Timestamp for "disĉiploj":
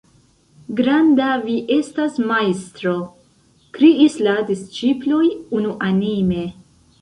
4.49-5.23